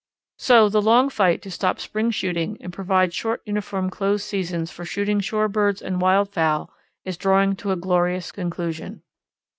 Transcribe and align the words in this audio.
So 0.39 0.67
the 0.67 0.81
long 0.81 1.11
fight 1.11 1.43
to 1.43 1.51
stop 1.51 1.79
spring 1.79 2.09
shooting 2.09 2.57
and 2.59 2.73
provide 2.73 3.13
short 3.13 3.43
uniform 3.45 3.91
closed 3.91 4.23
seasons 4.25 4.71
for 4.71 4.83
shooting 4.83 5.19
shore 5.19 5.47
birds 5.47 5.79
and 5.79 6.01
wild 6.01 6.33
fowl 6.33 6.73
is 7.05 7.17
drawing 7.17 7.55
to 7.57 7.71
a 7.71 7.75
glorious 7.75 8.31
conclusion. 8.31 9.03